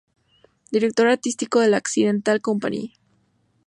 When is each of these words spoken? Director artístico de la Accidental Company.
Director 0.71 1.05
artístico 1.09 1.59
de 1.59 1.69
la 1.69 1.77
Accidental 1.77 2.41
Company. 2.41 2.95